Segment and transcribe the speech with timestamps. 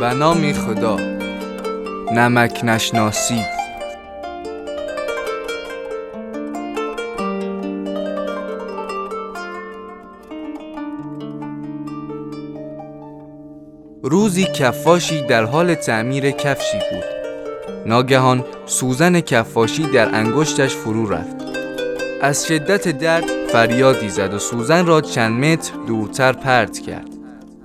[0.00, 0.96] به خدا.
[2.12, 3.44] نمک نشناسی.
[14.02, 17.04] روزی کفاشی در حال تعمیر کفشی بود.
[17.86, 21.36] ناگهان سوزن کفاشی در انگشتش فرو رفت.
[22.22, 27.17] از شدت درد فریادی زد و سوزن را چند متر دورتر پرت کرد.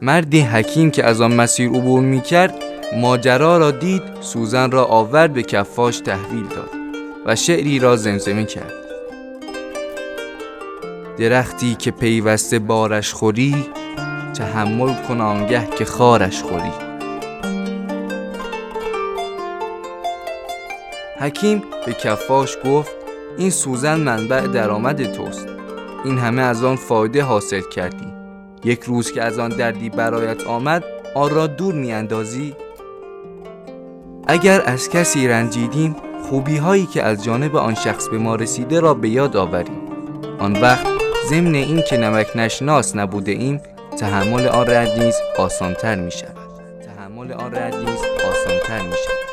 [0.04, 2.64] مردی حکیم که از آن مسیر عبور می کرد
[2.96, 6.70] ماجرا را دید سوزن را آورد به کفاش تحویل داد
[7.26, 8.74] و شعری را زمزمه کرد.
[11.18, 13.66] درختی که پیوسته بارش خوری
[14.34, 16.74] تحمل کن آنگه که خارش خوری.
[21.20, 22.92] حکیم به کفاش گفت
[23.38, 25.48] این سوزن منبع درآمد توست.
[26.06, 28.23] این همه از آن فایده حاصل کردی.
[28.66, 30.84] یک روز که از آن دردی برایت آمد
[31.16, 32.56] آن را دور میاندازی.
[34.28, 35.96] اگر از کسی رنجیدیم
[36.30, 39.82] خوبی هایی که از جانب آن شخص به ما رسیده را به یاد آوریم.
[40.40, 40.88] آن وقت
[41.30, 43.62] ضمن این که نمک نشناس نبوده ایم
[43.98, 46.38] تحمل آن رد نیز آسانتر می شود
[46.86, 48.00] تحمل آن رد نیز
[48.30, 49.24] آسانتر می شود